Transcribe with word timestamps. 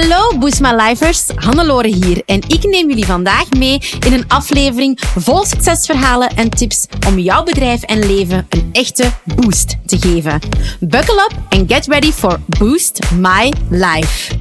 Hallo 0.00 0.38
Boost 0.38 0.60
My 0.60 0.72
Lifers, 0.72 1.26
Hannelore 1.34 1.88
hier 1.88 2.22
en 2.26 2.40
ik 2.48 2.64
neem 2.64 2.88
jullie 2.88 3.06
vandaag 3.06 3.50
mee 3.50 3.80
in 4.06 4.12
een 4.12 4.24
aflevering 4.28 5.00
vol 5.00 5.44
succesverhalen 5.44 6.28
en 6.28 6.50
tips 6.50 6.86
om 7.06 7.18
jouw 7.18 7.42
bedrijf 7.42 7.82
en 7.82 7.98
leven 8.06 8.46
een 8.48 8.68
echte 8.72 9.10
boost 9.24 9.76
te 9.86 9.98
geven. 9.98 10.40
Buckle 10.80 11.28
up 11.30 11.38
and 11.48 11.72
get 11.72 11.86
ready 11.86 12.12
for 12.12 12.40
Boost 12.58 13.00
My 13.12 13.52
Life. 13.70 14.38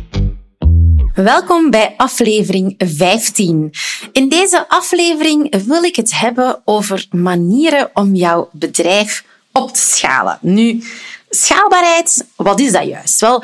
Welkom 1.13 1.69
bij 1.69 1.93
aflevering 1.97 2.75
15. 2.77 3.69
In 4.11 4.29
deze 4.29 4.69
aflevering 4.69 5.65
wil 5.65 5.83
ik 5.83 5.95
het 5.95 6.19
hebben 6.19 6.61
over 6.65 7.05
manieren 7.11 7.89
om 7.93 8.15
jouw 8.15 8.49
bedrijf 8.51 9.23
op 9.51 9.73
te 9.73 9.81
schalen. 9.81 10.37
Nu, 10.41 10.83
schaalbaarheid, 11.29 12.25
wat 12.35 12.59
is 12.59 12.71
dat 12.71 12.87
juist? 12.87 13.19
Wel, 13.19 13.43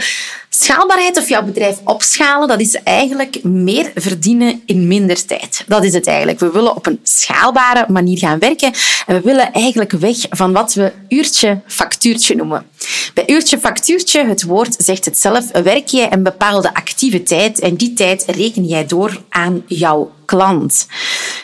schaalbaarheid 0.50 1.18
of 1.18 1.30
jouw 1.30 1.44
bedrijf 1.44 1.78
opschalen, 1.84 2.48
dat 2.48 2.60
is 2.60 2.84
eigenlijk 2.84 3.44
meer 3.44 3.92
verdienen 3.96 4.62
in 4.66 4.88
minder 4.88 5.26
tijd. 5.26 5.64
Dat 5.68 5.84
is 5.84 5.94
het 5.94 6.08
eigenlijk. 6.08 6.40
We 6.40 6.52
willen 6.52 6.76
op 6.76 6.86
een 6.86 7.00
schaalbare 7.04 7.86
manier 7.88 8.18
gaan 8.18 8.40
werken 8.40 8.74
en 9.06 9.16
we 9.16 9.22
willen 9.22 9.52
eigenlijk 9.52 9.92
weg 9.92 10.18
van 10.30 10.54
wat 10.54 10.74
we 10.74 10.92
uurtje-factuurtje 11.08 12.36
noemen. 12.36 12.66
Bij 13.14 13.30
uurtje-factuurtje, 13.30 14.26
het 14.26 14.44
woord 14.44 14.76
zegt 14.78 15.06
het 15.06 15.18
zelf, 15.18 15.52
werk 15.52 15.88
jij 15.88 16.12
een 16.12 16.24
bepaalde 16.24 16.74
actieve 16.74 17.24
tijd 17.24 17.60
en 17.60 17.76
die 17.76 17.94
tijd 17.94 18.24
reken 18.28 18.66
jij 18.66 18.86
door 18.86 19.22
aan 19.30 19.64
jouw 19.68 20.12
klant. 20.26 20.88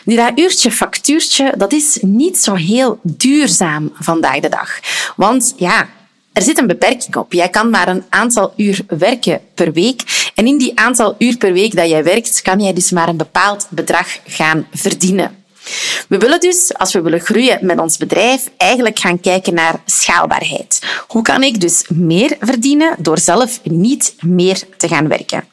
Nu, 0.04 0.16
dat 0.16 0.32
uurtje-factuurtje, 0.34 1.54
dat 1.56 1.72
is 1.72 1.98
niet 2.00 2.38
zo 2.38 2.54
heel 2.54 2.98
duurzaam 3.02 3.92
vandaag 3.94 4.40
de 4.40 4.48
dag. 4.48 4.80
Want 5.16 5.54
ja, 5.56 5.88
er 6.32 6.42
zit 6.42 6.58
een 6.58 6.66
beperking 6.66 7.16
op. 7.16 7.32
Jij 7.32 7.48
kan 7.48 7.70
maar 7.70 7.88
een 7.88 8.04
aantal 8.08 8.52
uur 8.56 8.80
werken 8.88 9.40
per 9.54 9.72
week. 9.72 10.30
En 10.34 10.46
in 10.46 10.58
die 10.58 10.78
aantal 10.78 11.14
uur 11.18 11.36
per 11.36 11.52
week 11.52 11.76
dat 11.76 11.88
jij 11.88 12.04
werkt, 12.04 12.42
kan 12.42 12.60
jij 12.60 12.72
dus 12.72 12.90
maar 12.90 13.08
een 13.08 13.16
bepaald 13.16 13.66
bedrag 13.70 14.18
gaan 14.26 14.66
verdienen. 14.72 15.41
We 16.08 16.18
willen 16.18 16.40
dus, 16.40 16.74
als 16.74 16.92
we 16.92 17.00
willen 17.00 17.20
groeien 17.20 17.66
met 17.66 17.78
ons 17.78 17.96
bedrijf, 17.96 18.50
eigenlijk 18.56 18.98
gaan 18.98 19.20
kijken 19.20 19.54
naar 19.54 19.82
schaalbaarheid. 19.84 20.82
Hoe 21.08 21.22
kan 21.22 21.42
ik 21.42 21.60
dus 21.60 21.84
meer 21.88 22.36
verdienen 22.40 22.96
door 22.98 23.18
zelf 23.18 23.60
niet 23.62 24.14
meer 24.20 24.62
te 24.76 24.88
gaan 24.88 25.08
werken? 25.08 25.44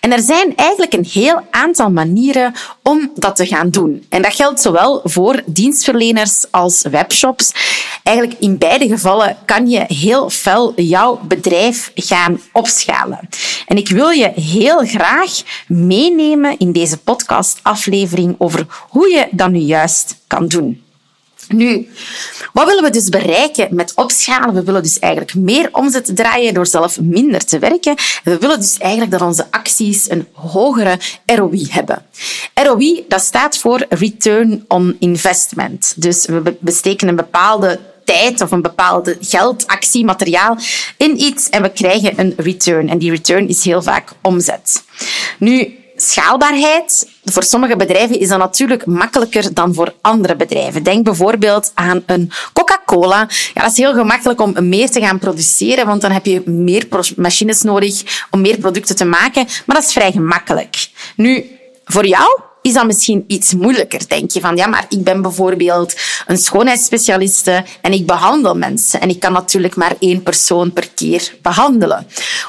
En 0.00 0.12
er 0.12 0.20
zijn 0.20 0.56
eigenlijk 0.56 0.92
een 0.92 1.08
heel 1.12 1.40
aantal 1.50 1.90
manieren 1.90 2.54
om 2.82 3.10
dat 3.14 3.36
te 3.36 3.46
gaan 3.46 3.70
doen. 3.70 4.06
En 4.08 4.22
dat 4.22 4.34
geldt 4.34 4.60
zowel 4.60 5.00
voor 5.04 5.42
dienstverleners 5.46 6.44
als 6.50 6.82
webshops. 6.90 7.52
Eigenlijk 8.02 8.40
in 8.40 8.58
beide 8.58 8.88
gevallen 8.88 9.36
kan 9.44 9.68
je 9.68 9.84
heel 9.88 10.30
fel 10.30 10.72
jouw 10.80 11.20
bedrijf 11.22 11.90
gaan 11.94 12.40
opschalen. 12.52 13.28
En 13.66 13.76
ik 13.76 13.88
wil 13.88 14.08
je 14.08 14.32
heel 14.34 14.86
graag 14.86 15.42
meenemen 15.66 16.58
in 16.58 16.72
deze 16.72 16.98
podcastaflevering 16.98 18.34
over 18.38 18.66
hoe 18.88 19.10
je 19.10 19.28
dat 19.30 19.47
nu 19.50 19.58
juist 19.58 20.16
kan 20.26 20.46
doen. 20.46 20.82
Nu, 21.48 21.88
wat 22.52 22.66
willen 22.66 22.82
we 22.82 22.90
dus 22.90 23.08
bereiken 23.08 23.74
met 23.74 23.92
opschalen? 23.94 24.54
We 24.54 24.62
willen 24.62 24.82
dus 24.82 24.98
eigenlijk 24.98 25.34
meer 25.34 25.68
omzet 25.72 26.16
draaien 26.16 26.54
door 26.54 26.66
zelf 26.66 27.00
minder 27.00 27.44
te 27.44 27.58
werken. 27.58 27.96
En 28.24 28.32
we 28.32 28.38
willen 28.38 28.60
dus 28.60 28.78
eigenlijk 28.78 29.10
dat 29.10 29.20
onze 29.20 29.46
acties 29.50 30.10
een 30.10 30.26
hogere 30.32 30.98
ROI 31.26 31.66
hebben. 31.70 32.02
ROI, 32.54 33.04
dat 33.08 33.20
staat 33.20 33.58
voor 33.58 33.86
Return 33.88 34.64
on 34.68 34.96
Investment. 34.98 35.92
Dus 35.96 36.26
we 36.26 36.56
besteken 36.60 37.08
een 37.08 37.16
bepaalde 37.16 37.78
tijd 38.04 38.40
of 38.40 38.50
een 38.50 38.62
bepaalde 38.62 39.16
geldactie, 39.20 40.04
materiaal 40.04 40.58
in 40.96 41.20
iets 41.20 41.48
en 41.48 41.62
we 41.62 41.70
krijgen 41.70 42.12
een 42.16 42.34
return. 42.36 42.88
En 42.88 42.98
die 42.98 43.10
return 43.10 43.48
is 43.48 43.64
heel 43.64 43.82
vaak 43.82 44.12
omzet. 44.22 44.84
Nu, 45.38 45.78
schaalbaarheid 46.02 47.08
voor 47.24 47.42
sommige 47.42 47.76
bedrijven 47.76 48.20
is 48.20 48.28
dat 48.28 48.38
natuurlijk 48.38 48.86
makkelijker 48.86 49.54
dan 49.54 49.74
voor 49.74 49.94
andere 50.00 50.36
bedrijven. 50.36 50.82
Denk 50.82 51.04
bijvoorbeeld 51.04 51.72
aan 51.74 52.02
een 52.06 52.32
Coca-Cola. 52.52 53.28
Ja, 53.54 53.62
dat 53.62 53.70
is 53.70 53.76
heel 53.76 53.94
gemakkelijk 53.94 54.40
om 54.40 54.68
meer 54.68 54.90
te 54.90 55.00
gaan 55.00 55.18
produceren, 55.18 55.86
want 55.86 56.00
dan 56.00 56.10
heb 56.10 56.26
je 56.26 56.42
meer 56.44 56.88
machines 57.16 57.62
nodig 57.62 58.24
om 58.30 58.40
meer 58.40 58.58
producten 58.58 58.96
te 58.96 59.04
maken. 59.04 59.44
Maar 59.66 59.76
dat 59.76 59.84
is 59.84 59.92
vrij 59.92 60.12
gemakkelijk. 60.12 60.90
Nu, 61.16 61.44
voor 61.84 62.06
jou 62.06 62.40
is 62.68 62.74
dat 62.74 62.86
misschien 62.86 63.24
iets 63.26 63.54
moeilijker. 63.54 64.08
Denk 64.08 64.30
je 64.30 64.40
van, 64.40 64.56
ja, 64.56 64.66
maar 64.66 64.86
ik 64.88 65.04
ben 65.04 65.22
bijvoorbeeld 65.22 65.94
een 66.26 66.38
schoonheidsspecialiste 66.38 67.64
en 67.80 67.92
ik 67.92 68.06
behandel 68.06 68.54
mensen. 68.54 69.00
En 69.00 69.08
ik 69.08 69.20
kan 69.20 69.32
natuurlijk 69.32 69.76
maar 69.76 69.94
één 69.98 70.22
persoon 70.22 70.72
per 70.72 70.88
keer 70.94 71.34
behandelen. 71.42 72.06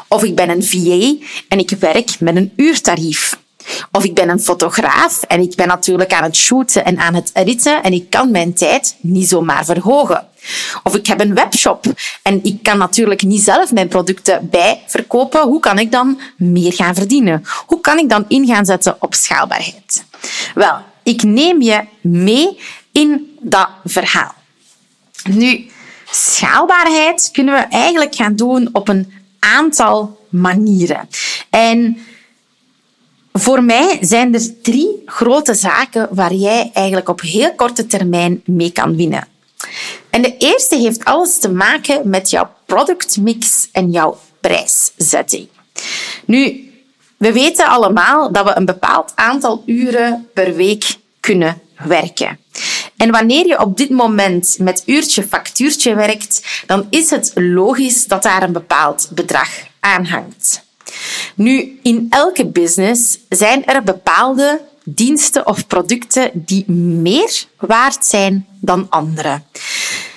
Of 0.08 0.24
ik 0.24 0.36
ben 0.36 0.50
een 0.50 0.64
VA 0.64 1.26
en 1.48 1.60
ik 1.60 1.70
werk 1.80 2.20
met 2.20 2.36
een 2.36 2.54
uurtarief. 2.56 3.38
Of 3.92 4.04
ik 4.04 4.14
ben 4.14 4.30
een 4.30 4.40
fotograaf 4.40 5.22
en 5.22 5.42
ik 5.42 5.56
ben 5.56 5.68
natuurlijk 5.68 6.14
aan 6.14 6.24
het 6.24 6.36
shooten 6.36 6.86
en 6.86 6.98
aan 6.98 7.14
het 7.14 7.32
editen 7.34 7.84
en 7.84 7.94
ik 7.94 8.10
kan 8.10 8.32
mijn 8.32 8.54
tijd 8.54 8.96
niet 9.00 9.28
zomaar 9.28 9.66
verhogen. 9.66 10.28
Of 10.84 10.96
ik 10.96 11.08
heb 11.08 11.22
een 11.22 11.36
webshop 11.36 11.86
en 12.22 12.44
ik 12.44 12.64
kan 12.64 12.78
natuurlijk 12.78 13.24
niet 13.24 13.42
zelf 13.42 13.72
mijn 13.72 13.88
producten 13.88 14.50
bijverkopen. 14.50 15.42
Hoe 15.42 15.60
kan 15.60 15.80
ik 15.80 15.92
dan 15.92 16.20
meer 16.38 16.74
gaan 16.74 16.96
verdienen? 16.96 17.46
Hoe 17.66 17.82
kan 17.82 17.98
ik 17.98 18.10
dan 18.10 18.26
in 18.28 18.46
gaan 18.46 18.66
zetten 18.66 18.96
op 19.00 19.14
schaalbaarheid? 19.14 20.08
Wel, 20.56 20.78
ik 21.04 21.24
neem 21.24 21.62
je 21.62 21.82
mee 22.02 22.60
in 22.92 23.38
dat 23.42 23.70
verhaal. 23.86 24.34
Nu, 25.30 25.66
schaalbaarheid 26.12 27.30
kunnen 27.32 27.54
we 27.54 27.62
eigenlijk 27.62 28.16
gaan 28.16 28.36
doen 28.36 28.70
op 28.72 28.88
een 28.88 29.14
aantal 29.40 30.20
manieren. 30.30 31.10
En 31.50 31.98
voor 33.34 33.64
mij 33.64 33.98
zijn 34.02 34.34
er 34.34 34.62
drie 34.62 35.02
grote 35.06 35.54
zaken 35.54 36.08
waar 36.12 36.34
jij 36.34 36.72
eigenlijk 36.74 37.10
op 37.10 37.22
heel 37.22 37.56
korte 37.56 37.86
termijn 37.86 38.42
mee 38.46 38.72
kan 38.72 38.96
winnen. 38.96 39.28
En 40.10 40.22
de 40.22 40.38
eerste 40.38 40.76
heeft 40.76 41.06
alles 41.06 41.40
te 41.40 41.50
maken 41.52 42.10
met 42.10 42.30
jouw 42.30 42.50
productmix 42.66 43.70
en 43.72 43.92
jouw 43.92 44.20
prijszetting. 44.42 45.48
Nu, 46.26 46.69
we 47.20 47.34
weten 47.34 47.68
allemaal 47.68 48.32
dat 48.32 48.46
we 48.46 48.56
een 48.56 48.66
bepaald 48.66 49.12
aantal 49.16 49.64
uren 49.66 50.28
per 50.34 50.56
week 50.56 50.96
kunnen 51.20 51.62
werken. 51.84 52.40
En 52.98 53.12
wanneer 53.12 53.48
je 53.48 53.60
op 53.60 53.78
dit 53.78 53.90
moment 53.90 54.58
met 54.60 54.84
uurtje 54.86 55.24
factuurtje 55.24 55.96
werkt, 55.96 56.64
dan 56.66 56.88
is 56.90 57.10
het 57.10 57.32
logisch 57.36 58.08
dat 58.08 58.24
daar 58.24 58.44
een 58.44 58.52
bepaald 58.52 59.10
bedrag 59.12 59.50
aan 59.80 60.06
hangt. 60.06 60.64
Nu, 61.36 61.80
in 61.84 62.08
elke 62.10 62.46
business 62.46 63.20
zijn 63.30 63.66
er 63.66 63.84
bepaalde 63.84 64.62
diensten 64.84 65.48
of 65.48 65.68
producten 65.68 66.32
die 66.34 66.72
meer 66.72 67.46
waard 67.58 68.06
zijn 68.06 68.48
dan 68.60 68.88
andere. 68.90 69.42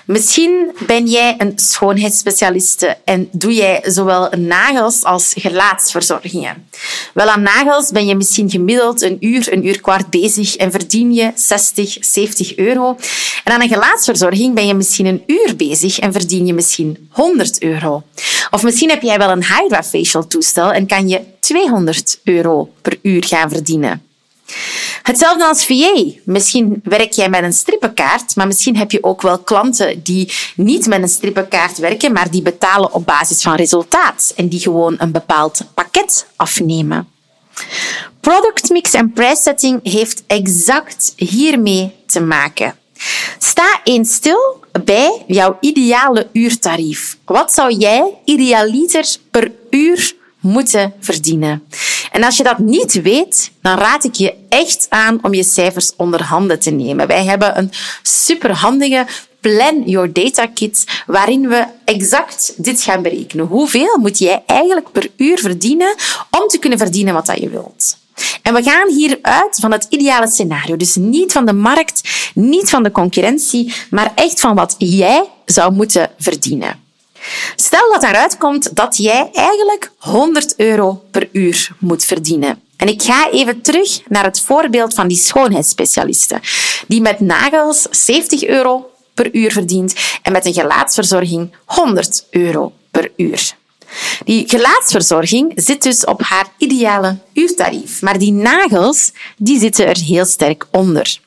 Misschien 0.07 0.71
ben 0.87 1.07
jij 1.07 1.35
een 1.39 1.53
schoonheidsspecialiste 1.57 2.97
en 3.05 3.29
doe 3.33 3.55
jij 3.55 3.81
zowel 3.85 4.31
nagels 4.37 5.05
als 5.05 5.35
gelaatsverzorgingen. 5.39 6.69
Wel, 7.15 7.29
aan 7.29 7.43
nagels 7.43 7.91
ben 7.91 8.07
je 8.07 8.15
misschien 8.15 8.51
gemiddeld 8.51 9.03
een 9.03 9.17
uur, 9.21 9.53
een 9.53 9.67
uur 9.67 9.81
kwart 9.81 10.11
bezig 10.11 10.57
en 10.57 10.71
verdien 10.71 11.13
je 11.15 11.33
60, 11.35 11.97
70 12.01 12.57
euro. 12.57 12.97
En 13.45 13.53
aan 13.53 13.63
een 13.63 13.69
gelaatsverzorging 13.69 14.55
ben 14.55 14.67
je 14.67 14.75
misschien 14.75 15.07
een 15.07 15.23
uur 15.27 15.57
bezig 15.57 15.99
en 15.99 16.13
verdien 16.13 16.47
je 16.47 16.55
misschien 16.55 17.09
100 17.11 17.63
euro. 17.63 18.03
Of 18.51 18.63
misschien 18.63 18.91
heb 18.91 19.03
jij 19.03 19.19
wel 19.19 19.31
een 19.31 19.45
Hydra 19.45 19.83
facial 19.83 20.27
toestel 20.27 20.73
en 20.73 20.87
kan 20.87 21.09
je 21.09 21.21
200 21.41 22.21
euro 22.25 22.73
per 22.83 22.99
uur 23.03 23.25
gaan 23.25 23.51
verdienen. 23.51 24.12
Hetzelfde 25.03 25.47
als 25.47 25.67
VA. 25.67 26.05
Misschien 26.25 26.81
werk 26.85 27.13
jij 27.13 27.29
met 27.29 27.43
een 27.43 27.53
strippenkaart, 27.53 28.37
maar 28.37 28.47
misschien 28.47 28.77
heb 28.77 28.91
je 28.91 29.05
ook 29.05 29.23
wel 29.23 29.39
klanten 29.39 30.03
die 30.03 30.33
niet 30.57 30.87
met 30.87 31.03
een 31.03 31.09
strippenkaart 31.09 31.79
werken, 31.79 32.13
maar 32.13 32.31
die 32.31 32.43
betalen 32.43 32.93
op 32.93 33.07
basis 33.07 33.43
van 33.43 33.55
resultaat 33.55 34.33
en 34.37 34.49
die 34.49 34.61
gewoon 34.61 34.95
een 34.99 35.13
bepaald 35.13 35.65
pakket 35.75 36.27
afnemen. 36.37 37.09
Product 38.21 38.71
mix 38.71 38.93
en 38.93 39.13
prijssetting 39.13 39.81
heeft 39.83 40.23
exact 40.27 41.13
hiermee 41.17 41.95
te 42.07 42.21
maken. 42.21 42.75
Sta 43.39 43.81
eens 43.85 44.15
stil 44.15 44.65
bij 44.85 45.25
jouw 45.27 45.57
ideale 45.61 46.29
uurtarief. 46.33 47.19
Wat 47.25 47.53
zou 47.53 47.73
jij 47.75 48.19
idealiter 48.25 49.17
per 49.31 49.53
uur 49.71 50.15
moeten 50.41 50.93
verdienen? 51.01 51.63
En 52.13 52.25
als 52.25 52.37
je 52.37 52.43
dat 52.43 52.59
niet 52.59 53.03
weet, 53.03 53.51
dan 53.63 53.79
raad 53.79 54.05
ik 54.05 54.15
je 54.15 54.35
echt 54.49 54.87
aan 54.89 55.19
om 55.23 55.35
je 55.35 55.43
cijfers 55.43 55.93
onder 55.97 56.23
handen 56.23 56.61
te 56.61 56.71
nemen. 56.71 57.07
Wij 57.07 57.25
hebben 57.25 57.59
een 57.59 57.71
superhandige 58.03 59.07
Plan 59.41 59.83
Your 59.87 60.13
Data 60.13 60.47
Kit, 60.47 60.85
waarin 61.07 61.49
we 61.49 61.65
exact 61.85 62.53
dit 62.57 62.83
gaan 62.83 63.03
berekenen. 63.03 63.47
Hoeveel 63.47 63.99
moet 63.99 64.19
jij 64.19 64.43
eigenlijk 64.47 64.93
per 64.93 65.11
uur 65.17 65.39
verdienen 65.39 65.95
om 66.31 66.49
te 66.49 66.59
kunnen 66.59 66.79
verdienen 66.79 67.15
wat 67.15 67.33
je 67.35 67.49
wilt? 67.49 67.97
En 68.43 68.55
we 68.55 68.63
gaan 68.63 68.89
hieruit 68.89 69.57
van 69.61 69.73
het 69.73 69.87
ideale 69.89 70.29
scenario. 70.29 70.77
Dus 70.77 70.95
niet 70.95 71.33
van 71.33 71.47
de 71.47 71.53
markt, 71.53 72.31
niet 72.35 72.71
van 72.71 72.83
de 72.83 72.91
concurrentie, 72.91 73.75
maar 73.91 74.13
echt 74.15 74.41
van 74.41 74.55
wat 74.55 74.75
jij 74.79 75.25
zou 75.45 75.73
moeten 75.73 76.11
verdienen. 76.19 76.82
Stel 77.57 77.93
dat 77.93 78.03
eruit 78.03 78.37
komt 78.37 78.77
dat 78.77 78.97
jij 78.97 79.31
eigenlijk 79.33 79.91
100 79.99 80.55
euro 80.57 81.03
per 81.11 81.29
uur 81.33 81.69
moet 81.79 82.05
verdienen. 82.05 82.63
En 82.77 82.89
ik 82.89 83.03
ga 83.03 83.31
even 83.31 83.61
terug 83.61 84.01
naar 84.09 84.25
het 84.25 84.41
voorbeeld 84.41 84.95
van 84.95 85.09
die 85.09 85.17
schoonheidsspecialiste, 85.17 86.41
die 86.89 87.01
met 87.01 87.21
nagels 87.21 87.87
70 87.91 88.45
euro 88.45 88.91
per 89.15 89.35
uur 89.35 89.53
verdient 89.53 89.95
en 90.23 90.33
met 90.33 90.47
een 90.47 90.55
gelaatsverzorging 90.55 91.55
100 91.65 92.27
euro 92.31 92.73
per 92.91 93.13
uur. 93.17 93.55
Die 94.25 94.49
gelaatsverzorging 94.49 95.53
zit 95.55 95.83
dus 95.83 96.05
op 96.05 96.23
haar 96.23 96.47
ideale 96.59 97.19
uurtarief, 97.33 98.03
maar 98.03 98.19
die 98.19 98.33
nagels 98.33 99.13
die 99.37 99.59
zitten 99.59 99.87
er 99.87 99.99
heel 99.99 100.25
sterk 100.25 100.67
onder. 100.71 101.21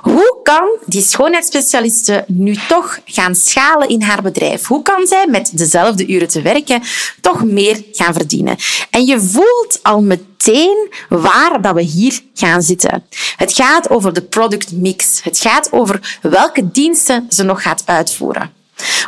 Hoe 0.00 0.40
kan 0.42 0.68
die 0.86 1.02
schoonheidsspecialiste 1.02 2.24
nu 2.26 2.56
toch 2.68 2.98
gaan 3.04 3.34
schalen 3.34 3.88
in 3.88 4.02
haar 4.02 4.22
bedrijf? 4.22 4.66
Hoe 4.66 4.82
kan 4.82 5.06
zij 5.06 5.26
met 5.26 5.50
dezelfde 5.54 6.06
uren 6.06 6.28
te 6.28 6.42
werken 6.42 6.82
toch 7.20 7.44
meer 7.44 7.82
gaan 7.92 8.14
verdienen? 8.14 8.56
En 8.90 9.06
je 9.06 9.20
voelt 9.20 9.78
al 9.82 10.02
meteen 10.02 10.92
waar 11.08 11.62
dat 11.62 11.74
we 11.74 11.82
hier 11.82 12.20
gaan 12.34 12.62
zitten. 12.62 13.04
Het 13.36 13.52
gaat 13.52 13.90
over 13.90 14.12
de 14.12 14.22
product 14.22 14.72
mix. 14.72 15.22
Het 15.22 15.38
gaat 15.38 15.72
over 15.72 16.18
welke 16.22 16.70
diensten 16.70 17.26
ze 17.28 17.42
nog 17.42 17.62
gaat 17.62 17.82
uitvoeren. 17.84 18.52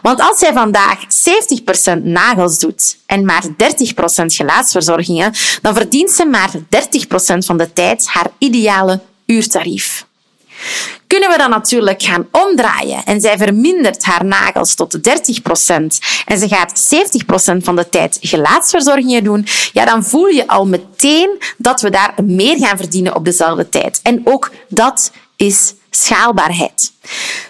Want 0.02 0.20
als 0.20 0.38
zij 0.38 0.52
vandaag 0.52 0.98
70% 1.98 2.02
nagels 2.02 2.58
doet 2.58 2.96
en 3.06 3.24
maar 3.24 3.42
30% 3.42 3.46
gelaatsverzorgingen, 4.26 5.32
dan 5.62 5.74
verdient 5.74 6.10
ze 6.10 6.24
maar 6.24 6.50
30% 6.52 6.58
van 7.38 7.56
de 7.56 7.72
tijd 7.72 8.06
haar 8.06 8.30
ideale 8.38 9.00
uurtarief. 9.26 10.06
Kunnen 11.06 11.30
we 11.30 11.38
dan 11.38 11.50
natuurlijk 11.50 12.02
gaan 12.02 12.28
omdraaien 12.30 13.04
en 13.04 13.20
zij 13.20 13.36
vermindert 13.36 14.04
haar 14.04 14.24
nagels 14.24 14.74
tot 14.74 14.96
30% 14.96 15.00
en 16.24 16.38
ze 16.38 16.48
gaat 16.48 16.94
70% 17.54 17.56
van 17.56 17.76
de 17.76 17.88
tijd 17.88 18.18
gelaatsverzorgingen 18.20 19.24
doen, 19.24 19.46
ja, 19.72 19.84
dan 19.84 20.04
voel 20.04 20.26
je 20.26 20.48
al 20.48 20.66
meteen 20.66 21.42
dat 21.56 21.80
we 21.80 21.90
daar 21.90 22.14
meer 22.24 22.58
gaan 22.58 22.76
verdienen 22.76 23.14
op 23.14 23.24
dezelfde 23.24 23.68
tijd. 23.68 24.00
En 24.02 24.20
ook 24.24 24.50
dat 24.68 25.10
is 25.36 25.74
schaalbaarheid. 25.90 26.92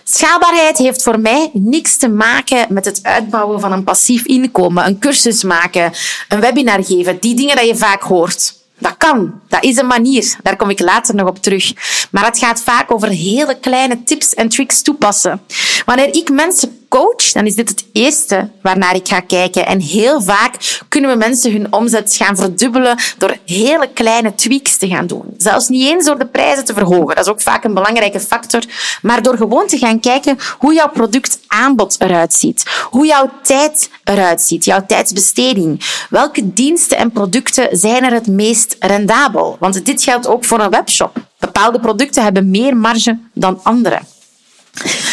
Schaalbaarheid 0.05 0.79
heeft 0.79 1.03
voor 1.03 1.21
mij 1.21 1.51
niks 1.53 1.97
te 1.97 2.09
maken 2.09 2.67
met 2.69 2.85
het 2.85 3.01
uitbouwen 3.03 3.61
van 3.61 3.73
een 3.73 3.85
passief 3.85 4.25
inkomen, 4.25 4.87
een 4.87 4.99
cursus 4.99 5.43
maken, 5.43 5.93
een 6.29 6.41
webinar 6.41 6.85
geven, 6.85 7.19
die 7.21 7.35
dingen 7.35 7.57
die 7.57 7.67
je 7.67 7.77
vaak 7.77 8.03
hoort. 8.03 8.62
Dat 8.83 8.97
kan. 8.97 9.41
Dat 9.49 9.65
is 9.65 9.77
een 9.77 9.87
manier. 9.87 10.37
Daar 10.43 10.57
kom 10.57 10.71
ik 10.71 10.81
later 10.81 11.15
nog 11.15 11.29
op 11.29 11.43
terug. 11.43 11.73
Maar 12.11 12.25
het 12.25 12.39
gaat 12.39 12.63
vaak 12.63 12.93
over 12.93 13.09
hele 13.09 13.59
kleine 13.59 14.03
tips 14.03 14.35
en 14.35 14.49
tricks 14.49 14.83
toepassen. 14.83 15.41
Wanneer 15.85 16.15
ik 16.15 16.31
mensen 16.31 16.82
coach, 16.99 17.33
dan 17.33 17.47
is 17.47 17.55
dit 17.55 17.69
het 17.69 17.85
eerste 17.93 18.49
waarnaar 18.63 18.95
ik 18.95 19.09
ga 19.09 19.21
kijken. 19.21 19.67
En 19.67 19.81
heel 19.81 20.23
vaak 20.23 20.83
kunnen 20.89 21.11
we 21.11 21.17
mensen 21.17 21.53
hun 21.53 21.73
omzet 21.73 22.15
gaan 22.15 22.37
verdubbelen 22.37 22.99
door 23.19 23.37
hele 23.47 23.89
kleine 23.95 24.35
tweaks 24.35 24.77
te 24.77 24.89
gaan 24.89 25.07
doen. 25.07 25.35
Zelfs 25.37 25.69
niet 25.69 25.89
eens 25.89 26.05
door 26.05 26.19
de 26.19 26.27
prijzen 26.27 26.65
te 26.65 26.75
verhogen. 26.75 27.15
Dat 27.17 27.27
is 27.27 27.33
ook 27.33 27.41
vaak 27.41 27.65
een 27.65 27.75
belangrijke 27.75 28.21
factor. 28.21 28.63
Maar 29.03 29.23
door 29.23 29.37
gewoon 29.37 29.67
te 29.67 29.79
gaan 29.79 30.01
kijken 30.01 30.39
hoe 30.59 30.75
jouw 30.75 30.89
productaanbod 30.89 31.97
eruit 31.99 32.35
ziet. 32.35 32.63
Hoe 32.91 33.07
jouw 33.07 33.31
tijd 33.43 33.91
eruit 34.05 34.43
ziet. 34.43 34.65
Jouw 34.65 34.87
tijdsbesteding. 34.87 35.85
Welke 36.11 36.53
diensten 36.53 36.97
en 36.97 37.13
producten 37.13 37.69
zijn 37.71 38.05
er 38.05 38.13
het 38.13 38.27
meest 38.27 38.77
rendabel? 38.81 39.57
Want 39.61 39.87
dit 39.87 40.03
geldt 40.03 40.27
ook 40.27 40.45
voor 40.45 40.61
een 40.61 40.71
webshop. 40.71 41.17
Bepaalde 41.39 41.81
producten 41.81 42.23
hebben 42.23 42.51
meer 42.51 42.77
marge 42.77 43.19
dan 43.35 43.61
andere. 43.63 44.01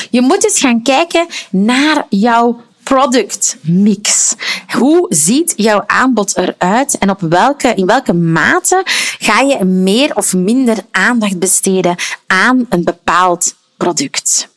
Je 0.10 0.22
moet 0.22 0.44
eens 0.44 0.60
gaan 0.60 0.82
kijken 0.82 1.28
naar 1.50 2.06
jouw 2.10 2.62
product 2.84 3.58
mix. 3.62 4.36
Hoe 4.78 5.06
ziet 5.10 5.54
jouw 5.56 5.84
aanbod 5.86 6.38
eruit 6.38 6.98
en 6.98 7.10
op 7.10 7.20
welke, 7.20 7.74
in 7.74 7.86
welke 7.86 8.14
mate 8.14 8.82
ga 9.20 9.40
je 9.40 9.66
meer 9.66 10.16
of 10.16 10.34
minder 10.34 10.78
aandacht 10.92 11.40
besteden 11.40 11.96
aan 12.28 12.66
een 12.70 12.84
bepaald 12.84 13.56
product? 13.78 14.50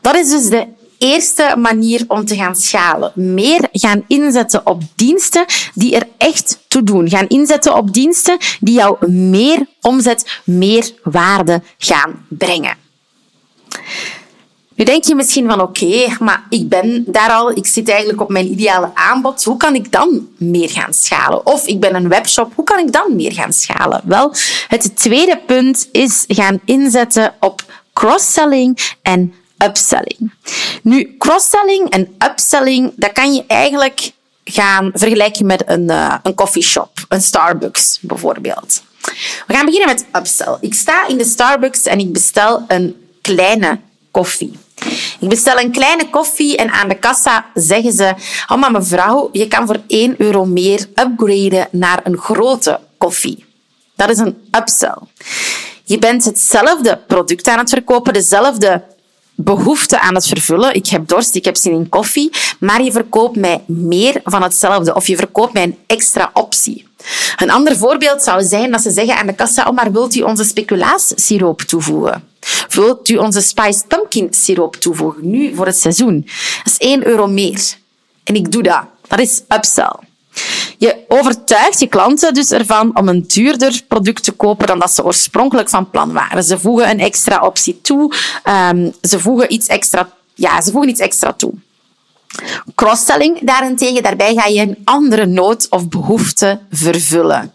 Dat 0.00 0.16
is 0.16 0.30
dus 0.30 0.48
de 0.48 0.66
eerste 0.98 1.54
manier 1.58 2.04
om 2.08 2.24
te 2.24 2.36
gaan 2.36 2.56
schalen. 2.56 3.12
Meer 3.14 3.68
gaan 3.72 4.04
inzetten 4.06 4.66
op 4.66 4.82
diensten 4.94 5.44
die 5.74 5.94
er 5.96 6.08
echt 6.16 6.58
toe 6.68 6.82
doen. 6.82 7.08
Gaan 7.08 7.28
inzetten 7.28 7.76
op 7.76 7.92
diensten 7.92 8.38
die 8.60 8.74
jou 8.74 9.10
meer 9.10 9.66
omzet, 9.80 10.40
meer 10.44 10.92
waarde 11.02 11.62
gaan 11.78 12.26
brengen. 12.28 12.87
Nu 14.78 14.84
denk 14.84 15.04
je 15.04 15.14
misschien 15.14 15.48
van 15.48 15.60
oké, 15.60 16.16
maar 16.18 16.46
ik 16.48 16.68
ben 16.68 17.04
daar 17.06 17.30
al, 17.30 17.50
ik 17.50 17.66
zit 17.66 17.88
eigenlijk 17.88 18.20
op 18.20 18.28
mijn 18.28 18.50
ideale 18.50 18.90
aanbod. 18.94 19.44
Hoe 19.44 19.56
kan 19.56 19.74
ik 19.74 19.92
dan 19.92 20.28
meer 20.36 20.70
gaan 20.70 20.92
schalen? 20.92 21.46
Of 21.46 21.66
ik 21.66 21.80
ben 21.80 21.94
een 21.94 22.08
webshop, 22.08 22.52
hoe 22.54 22.64
kan 22.64 22.78
ik 22.78 22.92
dan 22.92 23.16
meer 23.16 23.32
gaan 23.32 23.52
schalen? 23.52 24.00
Wel, 24.04 24.34
het 24.68 24.96
tweede 24.96 25.40
punt 25.46 25.88
is 25.92 26.24
gaan 26.28 26.60
inzetten 26.64 27.34
op 27.40 27.64
cross-selling 27.92 28.94
en 29.02 29.34
upselling. 29.64 30.32
Nu, 30.82 31.14
cross-selling 31.18 31.90
en 31.90 32.16
upselling, 32.30 32.92
dat 32.96 33.12
kan 33.12 33.34
je 33.34 33.44
eigenlijk 33.46 34.12
gaan 34.44 34.90
vergelijken 34.94 35.46
met 35.46 35.62
een, 35.66 35.90
uh, 35.90 36.14
een 36.22 36.34
coffeeshop, 36.34 36.90
een 37.08 37.22
Starbucks 37.22 37.98
bijvoorbeeld. 38.00 38.82
We 39.46 39.54
gaan 39.54 39.64
beginnen 39.64 39.88
met 39.88 40.06
upsell. 40.12 40.56
Ik 40.60 40.74
sta 40.74 41.08
in 41.08 41.18
de 41.18 41.24
Starbucks 41.24 41.82
en 41.82 41.98
ik 41.98 42.12
bestel 42.12 42.64
een 42.68 42.96
kleine 43.34 43.80
koffie. 44.10 44.58
Ik 45.20 45.28
bestel 45.28 45.58
een 45.58 45.70
kleine 45.70 46.10
koffie 46.10 46.56
en 46.56 46.70
aan 46.70 46.88
de 46.88 46.94
kassa 46.94 47.46
zeggen 47.54 47.92
ze: 47.92 48.14
Oh, 48.48 48.58
maar 48.58 48.70
mevrouw, 48.70 49.28
je 49.32 49.48
kan 49.48 49.66
voor 49.66 49.80
1 49.86 50.14
euro 50.18 50.44
meer 50.44 50.86
upgraden 50.94 51.68
naar 51.70 52.00
een 52.04 52.18
grote 52.18 52.80
koffie. 52.98 53.44
Dat 53.96 54.10
is 54.10 54.18
een 54.18 54.36
upsell. 54.56 54.98
Je 55.84 55.98
bent 55.98 56.24
hetzelfde 56.24 57.00
product 57.06 57.48
aan 57.48 57.58
het 57.58 57.70
verkopen, 57.70 58.12
dezelfde 58.12 58.82
behoefte 59.34 60.00
aan 60.00 60.14
het 60.14 60.26
vervullen. 60.26 60.74
Ik 60.74 60.86
heb 60.86 61.08
dorst, 61.08 61.34
ik 61.34 61.44
heb 61.44 61.56
zin 61.56 61.72
in 61.72 61.88
koffie, 61.88 62.30
maar 62.60 62.82
je 62.82 62.92
verkoopt 62.92 63.36
mij 63.36 63.62
meer 63.66 64.20
van 64.24 64.42
hetzelfde 64.42 64.94
of 64.94 65.06
je 65.06 65.16
verkoopt 65.16 65.52
mij 65.52 65.62
een 65.62 65.78
extra 65.86 66.30
optie. 66.32 66.86
Een 67.36 67.50
ander 67.50 67.76
voorbeeld 67.76 68.22
zou 68.22 68.42
zijn 68.42 68.70
dat 68.70 68.80
ze 68.80 68.90
zeggen 68.90 69.16
aan 69.16 69.26
de 69.26 69.34
kassa, 69.34 69.64
oh, 69.68 69.74
maar 69.74 69.92
wilt 69.92 70.14
u 70.14 70.20
onze 70.20 70.44
speculaassiroop 70.44 71.60
toevoegen? 71.60 72.22
Wilt 72.68 73.08
u 73.08 73.16
onze 73.16 73.40
spiced 73.40 73.88
pumpkin 73.88 74.28
siroop 74.30 74.76
toevoegen, 74.76 75.30
nu 75.30 75.54
voor 75.54 75.66
het 75.66 75.78
seizoen? 75.78 76.28
Dat 76.64 76.72
is 76.72 76.76
1 76.78 77.06
euro 77.06 77.26
meer. 77.26 77.76
En 78.24 78.34
ik 78.34 78.52
doe 78.52 78.62
dat. 78.62 78.82
Dat 79.08 79.18
is 79.18 79.42
upsell. 79.48 79.96
Je 80.78 81.04
overtuigt 81.08 81.80
je 81.80 81.86
klanten 81.86 82.34
dus 82.34 82.50
ervan 82.50 82.96
om 82.96 83.08
een 83.08 83.24
duurder 83.26 83.82
product 83.88 84.24
te 84.24 84.32
kopen 84.32 84.66
dan 84.66 84.78
dat 84.78 84.90
ze 84.90 85.04
oorspronkelijk 85.04 85.68
van 85.68 85.90
plan 85.90 86.12
waren. 86.12 86.44
Ze 86.44 86.58
voegen 86.58 86.90
een 86.90 87.00
extra 87.00 87.40
optie 87.40 87.80
toe. 87.80 88.14
Um, 88.44 88.92
ze 89.02 89.20
voegen 89.20 89.52
iets 89.52 89.66
extra, 89.66 90.12
ja, 90.34 90.60
ze 90.60 90.70
voegen 90.70 90.90
iets 90.90 91.00
extra 91.00 91.32
toe. 91.32 91.52
Cross-selling 92.74 93.40
daarentegen, 93.40 94.02
daarbij 94.02 94.34
ga 94.34 94.46
je 94.46 94.60
een 94.60 94.78
andere 94.84 95.26
nood 95.26 95.66
of 95.70 95.88
behoefte 95.88 96.60
vervullen. 96.70 97.54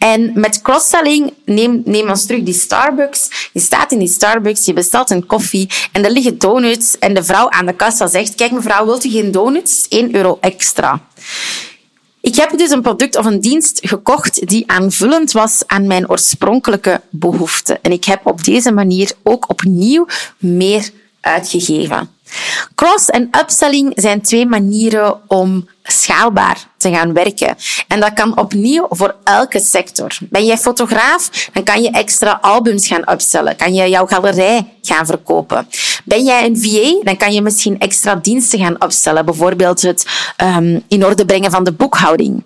En 0.00 0.30
met 0.34 0.62
cross-selling, 0.62 1.32
neem, 1.44 1.82
neem 1.84 2.08
ons 2.08 2.24
terug 2.26 2.42
die 2.42 2.54
Starbucks. 2.54 3.50
Je 3.52 3.60
staat 3.60 3.92
in 3.92 3.98
die 3.98 4.08
Starbucks, 4.08 4.64
je 4.64 4.72
bestelt 4.72 5.10
een 5.10 5.26
koffie 5.26 5.70
en 5.92 6.04
er 6.04 6.10
liggen 6.10 6.38
donuts. 6.38 6.98
En 6.98 7.14
de 7.14 7.24
vrouw 7.24 7.50
aan 7.50 7.66
de 7.66 7.74
kassa 7.74 8.06
zegt, 8.06 8.34
kijk 8.34 8.50
mevrouw, 8.50 8.84
wilt 8.84 9.04
u 9.04 9.10
geen 9.10 9.32
donuts? 9.32 9.88
1 9.88 10.14
euro 10.14 10.38
extra. 10.40 11.00
Ik 12.20 12.34
heb 12.34 12.58
dus 12.58 12.70
een 12.70 12.82
product 12.82 13.16
of 13.16 13.24
een 13.24 13.40
dienst 13.40 13.80
gekocht 13.82 14.48
die 14.48 14.70
aanvullend 14.70 15.32
was 15.32 15.62
aan 15.66 15.86
mijn 15.86 16.10
oorspronkelijke 16.10 17.00
behoeften. 17.10 17.82
En 17.82 17.92
ik 17.92 18.04
heb 18.04 18.26
op 18.26 18.44
deze 18.44 18.72
manier 18.72 19.12
ook 19.22 19.50
opnieuw 19.50 20.06
meer 20.38 20.90
uitgegeven. 21.20 22.10
Cross- 22.74 23.08
en 23.08 23.28
upselling 23.40 23.92
zijn 23.94 24.22
twee 24.22 24.46
manieren 24.46 25.20
om 25.26 25.68
schaalbaar 25.90 26.68
te 26.76 26.90
gaan 26.90 27.12
werken. 27.12 27.56
En 27.88 28.00
dat 28.00 28.12
kan 28.12 28.38
opnieuw 28.38 28.86
voor 28.88 29.14
elke 29.24 29.60
sector. 29.60 30.18
Ben 30.20 30.44
jij 30.44 30.58
fotograaf, 30.58 31.48
dan 31.52 31.62
kan 31.62 31.82
je 31.82 31.90
extra 31.90 32.38
albums 32.40 32.86
gaan 32.86 33.10
upsellen. 33.10 33.56
Kan 33.56 33.74
je 33.74 33.88
jouw 33.88 34.06
galerij 34.06 34.66
gaan 34.82 35.06
verkopen. 35.06 35.68
Ben 36.04 36.24
jij 36.24 36.44
een 36.44 36.60
VA, 36.60 37.02
dan 37.02 37.16
kan 37.16 37.32
je 37.32 37.42
misschien 37.42 37.78
extra 37.78 38.14
diensten 38.14 38.58
gaan 38.58 38.76
upsellen. 38.78 39.24
Bijvoorbeeld 39.24 39.82
het 39.82 40.06
um, 40.44 40.82
in 40.88 41.04
orde 41.04 41.24
brengen 41.24 41.50
van 41.50 41.64
de 41.64 41.72
boekhouding. 41.72 42.44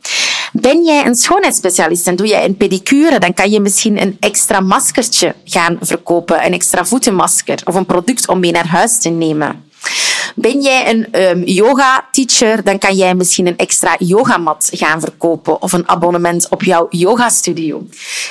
Ben 0.52 0.84
jij 0.84 1.06
een 1.06 1.14
schoonheidsspecialist 1.14 2.06
en 2.06 2.16
doe 2.16 2.26
jij 2.26 2.44
een 2.44 2.56
pedicure, 2.56 3.18
dan 3.18 3.34
kan 3.34 3.50
je 3.50 3.60
misschien 3.60 4.02
een 4.02 4.16
extra 4.20 4.60
maskertje 4.60 5.34
gaan 5.44 5.78
verkopen. 5.80 6.46
Een 6.46 6.52
extra 6.52 6.84
voetenmasker 6.84 7.58
of 7.64 7.74
een 7.74 7.86
product 7.86 8.28
om 8.28 8.40
mee 8.40 8.52
naar 8.52 8.66
huis 8.66 8.98
te 8.98 9.08
nemen. 9.08 9.64
Ben 10.34 10.60
jij 10.60 10.90
een 10.90 11.22
um, 11.22 11.42
yoga-teacher, 11.44 12.64
dan 12.64 12.78
kan 12.78 12.96
jij 12.96 13.14
misschien 13.14 13.46
een 13.46 13.56
extra 13.56 13.96
yogamat 13.98 14.68
gaan 14.72 15.00
verkopen 15.00 15.62
of 15.62 15.72
een 15.72 15.88
abonnement 15.88 16.48
op 16.48 16.62
jouw 16.62 16.86
yogastudio. 16.90 17.86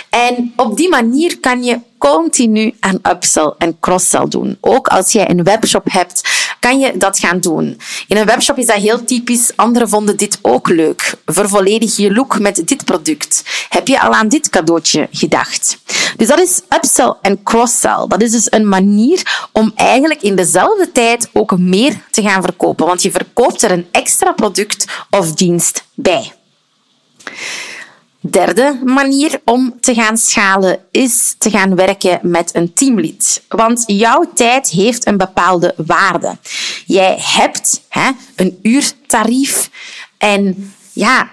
En 0.09 0.53
op 0.55 0.77
die 0.77 0.89
manier 0.89 1.39
kan 1.39 1.63
je 1.63 1.79
continu 1.97 2.75
aan 2.79 2.99
upsell 3.09 3.53
en 3.57 3.77
cross-sell 3.79 4.27
doen. 4.27 4.57
Ook 4.61 4.87
als 4.87 5.11
jij 5.11 5.29
een 5.29 5.43
webshop 5.43 5.91
hebt, 5.91 6.21
kan 6.59 6.79
je 6.79 6.97
dat 6.97 7.19
gaan 7.19 7.39
doen. 7.39 7.79
In 8.07 8.17
een 8.17 8.25
webshop 8.25 8.57
is 8.57 8.65
dat 8.65 8.75
heel 8.75 9.03
typisch. 9.03 9.51
Anderen 9.55 9.89
vonden 9.89 10.17
dit 10.17 10.39
ook 10.41 10.69
leuk. 10.69 11.13
Vervolledig 11.25 11.95
je 11.95 12.13
look 12.13 12.39
met 12.39 12.61
dit 12.65 12.85
product. 12.85 13.43
Heb 13.69 13.87
je 13.87 14.01
al 14.01 14.11
aan 14.11 14.27
dit 14.27 14.49
cadeautje 14.49 15.07
gedacht? 15.11 15.77
Dus 16.17 16.27
dat 16.27 16.39
is 16.39 16.61
upsell 16.69 17.13
en 17.21 17.43
cross-sell. 17.43 18.05
Dat 18.07 18.21
is 18.21 18.31
dus 18.31 18.51
een 18.51 18.67
manier 18.67 19.47
om 19.51 19.71
eigenlijk 19.75 20.21
in 20.21 20.35
dezelfde 20.35 20.91
tijd 20.91 21.29
ook 21.33 21.57
meer 21.57 22.01
te 22.11 22.21
gaan 22.21 22.41
verkopen. 22.41 22.85
Want 22.85 23.01
je 23.01 23.11
verkoopt 23.11 23.61
er 23.61 23.71
een 23.71 23.87
extra 23.91 24.31
product 24.31 24.85
of 25.09 25.33
dienst 25.33 25.83
bij. 25.93 26.33
Derde 28.19 28.79
manier 28.85 29.41
om 29.45 29.79
te 29.79 29.93
gaan 29.93 30.17
schalen 30.17 30.79
is 30.91 31.35
te 31.37 31.49
gaan 31.49 31.75
werken 31.75 32.19
met 32.21 32.55
een 32.55 32.73
teamlead. 32.73 33.41
Want 33.47 33.83
jouw 33.87 34.31
tijd 34.33 34.69
heeft 34.69 35.07
een 35.07 35.17
bepaalde 35.17 35.73
waarde. 35.77 36.37
Jij 36.85 37.17
hebt 37.19 37.81
hè, 37.89 38.09
een 38.35 38.59
uurtarief 38.61 39.69
en 40.17 40.73
ja, 40.93 41.29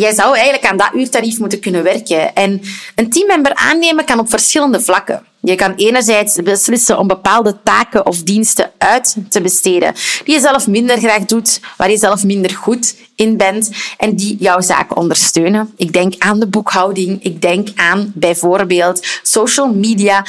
jij 0.00 0.14
zou 0.14 0.34
eigenlijk 0.34 0.66
aan 0.66 0.76
dat 0.76 0.90
uurtarief 0.94 1.38
moeten 1.38 1.60
kunnen 1.60 1.82
werken. 1.82 2.34
En 2.34 2.60
een 2.94 3.10
teammember 3.10 3.54
aannemen 3.54 4.04
kan 4.04 4.18
op 4.18 4.28
verschillende 4.28 4.80
vlakken. 4.80 5.26
Je 5.46 5.54
kan 5.54 5.74
enerzijds 5.74 6.42
beslissen 6.42 6.98
om 6.98 7.06
bepaalde 7.06 7.56
taken 7.62 8.06
of 8.06 8.22
diensten 8.22 8.70
uit 8.78 9.16
te 9.28 9.40
besteden 9.40 9.94
die 10.24 10.34
je 10.34 10.40
zelf 10.40 10.66
minder 10.66 10.98
graag 10.98 11.24
doet, 11.24 11.60
waar 11.76 11.90
je 11.90 11.98
zelf 11.98 12.24
minder 12.24 12.50
goed 12.50 12.94
in 13.16 13.36
bent 13.36 13.70
en 13.96 14.16
die 14.16 14.36
jouw 14.40 14.60
zaak 14.60 14.96
ondersteunen. 14.96 15.72
Ik 15.76 15.92
denk 15.92 16.14
aan 16.18 16.40
de 16.40 16.46
boekhouding, 16.46 17.24
ik 17.24 17.42
denk 17.42 17.68
aan 17.74 18.12
bijvoorbeeld 18.14 19.06
social 19.22 19.74
media, 19.74 20.26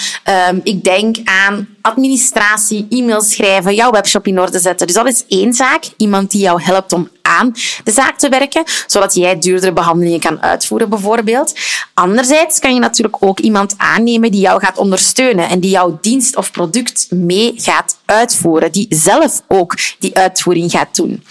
um, 0.49 0.61
ik 0.63 0.83
denk 0.83 1.17
aan 1.23 1.67
administratie, 1.81 2.87
e-mails 2.89 3.31
schrijven, 3.31 3.75
jouw 3.75 3.91
webshop 3.91 4.27
in 4.27 4.39
orde 4.39 4.59
zetten. 4.59 4.87
Dus 4.87 4.95
dat 4.95 5.07
is 5.07 5.25
één 5.27 5.53
zaak. 5.53 5.83
Iemand 5.97 6.31
die 6.31 6.41
jou 6.41 6.61
helpt 6.61 6.93
om 6.93 7.09
aan 7.21 7.53
de 7.83 7.91
zaak 7.91 8.17
te 8.17 8.29
werken, 8.29 8.63
zodat 8.87 9.15
jij 9.15 9.39
duurdere 9.39 9.73
behandelingen 9.73 10.19
kan 10.19 10.41
uitvoeren 10.41 10.89
bijvoorbeeld. 10.89 11.53
Anderzijds 11.93 12.59
kan 12.59 12.73
je 12.73 12.79
natuurlijk 12.79 13.17
ook 13.19 13.39
iemand 13.39 13.73
aannemen 13.77 14.31
die 14.31 14.41
jou 14.41 14.59
gaat 14.59 14.77
ondersteunen 14.77 15.06
en 15.49 15.59
die 15.59 15.69
jouw 15.69 15.97
dienst 16.01 16.35
of 16.35 16.51
product 16.51 17.07
mee 17.09 17.53
gaat 17.55 17.97
uitvoeren, 18.05 18.71
die 18.71 18.87
zelf 18.89 19.41
ook 19.47 19.75
die 19.99 20.15
uitvoering 20.15 20.71
gaat 20.71 20.95
doen. 20.95 21.23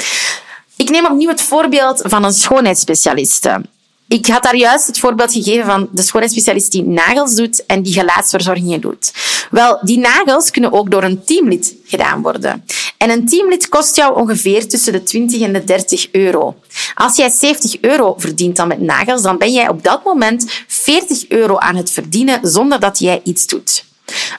Ik 0.76 0.90
neem 0.90 1.06
opnieuw 1.06 1.28
het 1.28 1.42
voorbeeld 1.42 2.00
van 2.04 2.24
een 2.24 2.32
schoonheidsspecialiste. 2.32 3.60
Ik 4.08 4.26
had 4.26 4.42
daar 4.42 4.56
juist 4.56 4.86
het 4.86 4.98
voorbeeld 4.98 5.32
gegeven 5.32 5.64
van 5.64 5.88
de 5.92 6.02
schoonheidsspecialist 6.02 6.72
die 6.72 6.84
nagels 6.84 7.34
doet 7.34 7.66
en 7.66 7.82
die 7.82 7.92
gelaatsverzorgingen 7.92 8.80
doet. 8.80 9.12
Wel, 9.50 9.78
die 9.82 9.98
nagels 9.98 10.50
kunnen 10.50 10.72
ook 10.72 10.90
door 10.90 11.02
een 11.02 11.24
teamlid 11.24 11.74
gedaan 11.84 12.22
worden. 12.22 12.64
En 12.96 13.10
een 13.10 13.26
teamlid 13.26 13.68
kost 13.68 13.96
jou 13.96 14.20
ongeveer 14.20 14.68
tussen 14.68 14.92
de 14.92 15.02
20 15.02 15.40
en 15.40 15.52
de 15.52 15.64
30 15.64 16.08
euro. 16.12 16.54
Als 16.94 17.16
jij 17.16 17.30
70 17.30 17.80
euro 17.80 18.14
verdient 18.18 18.56
dan 18.56 18.68
met 18.68 18.80
nagels, 18.80 19.22
dan 19.22 19.38
ben 19.38 19.52
jij 19.52 19.68
op 19.68 19.84
dat 19.84 20.04
moment 20.04 20.46
40 20.66 21.28
euro 21.28 21.56
aan 21.58 21.76
het 21.76 21.90
verdienen 21.90 22.40
zonder 22.42 22.80
dat 22.80 22.98
jij 22.98 23.20
iets 23.24 23.46
doet. 23.46 23.84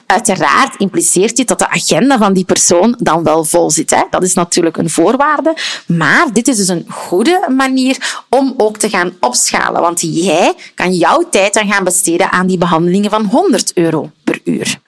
Uiteraard 0.06 0.76
impliceert 0.76 1.36
dit 1.36 1.48
dat 1.48 1.58
de 1.58 1.68
agenda 1.68 2.18
van 2.18 2.32
die 2.32 2.44
persoon 2.44 2.94
dan 2.98 3.22
wel 3.22 3.44
vol 3.44 3.70
zit. 3.70 3.90
Hè? 3.90 4.02
Dat 4.10 4.22
is 4.22 4.34
natuurlijk 4.34 4.76
een 4.76 4.90
voorwaarde. 4.90 5.56
Maar 5.86 6.32
dit 6.32 6.48
is 6.48 6.56
dus 6.56 6.68
een 6.68 6.86
goede 6.88 7.46
manier 7.56 8.22
om 8.28 8.54
ook 8.56 8.76
te 8.76 8.88
gaan 8.88 9.12
opschalen. 9.20 9.80
Want 9.80 10.00
jij 10.00 10.54
kan 10.74 10.92
jouw 10.94 11.28
tijd 11.30 11.54
dan 11.54 11.68
gaan 11.68 11.84
besteden 11.84 12.32
aan 12.32 12.46
die 12.46 12.58
behandelingen 12.58 13.10
van 13.10 13.24
100 13.24 13.72
euro 13.74 14.10
per 14.24 14.40
uur. 14.44 14.78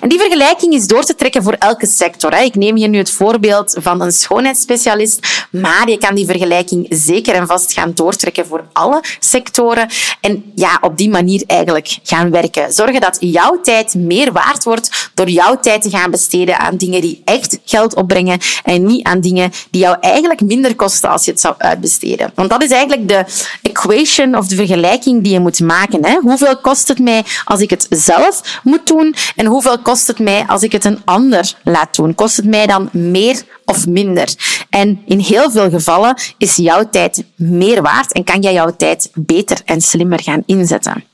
En 0.00 0.08
die 0.08 0.18
vergelijking 0.18 0.74
is 0.74 0.86
door 0.86 1.04
te 1.04 1.14
trekken 1.14 1.42
voor 1.42 1.56
elke 1.58 1.86
sector. 1.86 2.42
Ik 2.42 2.54
neem 2.54 2.76
hier 2.76 2.88
nu 2.88 2.98
het 2.98 3.10
voorbeeld 3.10 3.76
van 3.78 4.00
een 4.00 4.12
schoonheidsspecialist, 4.12 5.46
maar 5.50 5.90
je 5.90 5.98
kan 5.98 6.14
die 6.14 6.26
vergelijking 6.26 6.86
zeker 6.90 7.34
en 7.34 7.46
vast 7.46 7.72
gaan 7.72 7.92
doortrekken 7.94 8.46
voor 8.46 8.64
alle 8.72 9.02
sectoren. 9.18 9.88
En 10.20 10.52
ja, 10.54 10.78
op 10.80 10.96
die 10.96 11.10
manier 11.10 11.42
eigenlijk 11.46 11.98
gaan 12.02 12.30
werken. 12.30 12.72
Zorgen 12.72 13.00
dat 13.00 13.16
jouw 13.20 13.60
tijd 13.60 13.94
meer 13.94 14.32
waard 14.32 14.64
wordt 14.64 15.10
door 15.14 15.28
jouw 15.28 15.60
tijd 15.60 15.82
te 15.82 15.90
gaan 15.90 16.10
besteden 16.10 16.58
aan 16.58 16.76
dingen 16.76 17.00
die 17.00 17.22
echt 17.24 17.58
geld 17.64 17.94
opbrengen 17.94 18.38
en 18.64 18.86
niet 18.86 19.06
aan 19.06 19.20
dingen 19.20 19.52
die 19.70 19.80
jou 19.80 19.96
eigenlijk 20.00 20.40
minder 20.40 20.74
kosten 20.74 21.10
als 21.10 21.24
je 21.24 21.30
het 21.30 21.40
zou 21.40 21.54
uitbesteden. 21.58 22.32
Want 22.34 22.50
dat 22.50 22.62
is 22.62 22.70
eigenlijk 22.70 23.08
de 23.08 23.24
equation 23.70 24.34
of 24.36 24.46
de 24.46 24.54
vergelijking 24.54 25.22
die 25.22 25.32
je 25.32 25.40
moet 25.40 25.60
maken. 25.60 26.04
Hè? 26.04 26.18
Hoeveel 26.20 26.56
kost 26.56 26.88
het 26.88 26.98
mij 26.98 27.24
als 27.44 27.60
ik 27.60 27.70
het 27.70 27.86
zelf 27.90 28.60
moet 28.62 28.86
doen 28.86 29.14
en 29.36 29.46
hoeveel 29.46 29.78
kost 29.78 30.06
het 30.06 30.18
mij 30.18 30.44
als 30.46 30.62
ik 30.62 30.72
het 30.72 30.84
een 30.84 31.02
ander 31.04 31.54
laat 31.64 31.96
doen? 31.96 32.14
Kost 32.14 32.36
het 32.36 32.46
mij 32.46 32.66
dan 32.66 32.88
meer 32.92 33.42
of 33.64 33.86
minder? 33.86 34.34
En 34.70 35.02
in 35.06 35.18
heel 35.18 35.50
veel 35.50 35.70
gevallen 35.70 36.14
is 36.38 36.56
jouw 36.56 36.90
tijd 36.90 37.24
meer 37.34 37.82
waard 37.82 38.12
en 38.12 38.24
kan 38.24 38.40
jij 38.40 38.52
jouw 38.52 38.76
tijd 38.76 39.10
beter 39.14 39.60
en 39.64 39.80
slimmer 39.80 40.22
gaan 40.22 40.42
inzetten. 40.46 41.04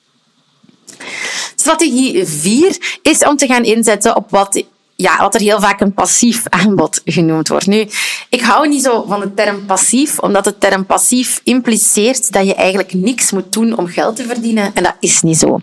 Strategie 1.56 2.26
4 2.26 2.98
is 3.02 3.24
om 3.24 3.36
te 3.36 3.46
gaan 3.46 3.64
inzetten 3.64 4.16
op 4.16 4.30
wat 4.30 4.62
ja, 4.96 5.18
wat 5.18 5.34
er 5.34 5.40
heel 5.40 5.60
vaak 5.60 5.80
een 5.80 5.94
passief 5.94 6.42
aanbod 6.48 7.00
genoemd 7.04 7.48
wordt. 7.48 7.66
Nu, 7.66 7.88
ik 8.28 8.40
hou 8.40 8.68
niet 8.68 8.82
zo 8.82 9.04
van 9.08 9.20
de 9.20 9.34
term 9.34 9.66
passief, 9.66 10.18
omdat 10.18 10.44
de 10.44 10.58
term 10.58 10.86
passief 10.86 11.40
impliceert 11.44 12.32
dat 12.32 12.46
je 12.46 12.54
eigenlijk 12.54 12.94
niks 12.94 13.30
moet 13.30 13.52
doen 13.52 13.76
om 13.76 13.86
geld 13.86 14.16
te 14.16 14.24
verdienen. 14.26 14.70
En 14.74 14.82
dat 14.82 14.96
is 15.00 15.22
niet 15.22 15.38
zo. 15.38 15.60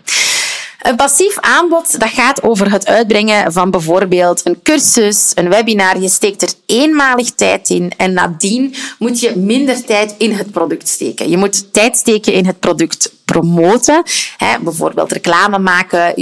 Een 0.84 0.96
passief 0.96 1.38
aanbod 1.40 2.00
dat 2.00 2.08
gaat 2.08 2.42
over 2.42 2.70
het 2.70 2.86
uitbrengen 2.86 3.52
van 3.52 3.70
bijvoorbeeld 3.70 4.40
een 4.44 4.62
cursus, 4.62 5.32
een 5.34 5.48
webinar. 5.48 6.00
Je 6.00 6.08
steekt 6.08 6.42
er 6.42 6.52
eenmalig 6.66 7.30
tijd 7.30 7.70
in 7.70 7.92
en 7.96 8.12
nadien 8.12 8.74
moet 8.98 9.20
je 9.20 9.36
minder 9.36 9.84
tijd 9.84 10.14
in 10.18 10.32
het 10.32 10.50
product 10.50 10.88
steken. 10.88 11.30
Je 11.30 11.36
moet 11.36 11.72
tijd 11.72 11.96
steken 11.96 12.32
in 12.32 12.46
het 12.46 12.60
product 12.60 13.12
promoten, 13.24 14.02
hè, 14.36 14.58
bijvoorbeeld 14.60 15.12
reclame 15.12 15.58
maken, 15.58 16.12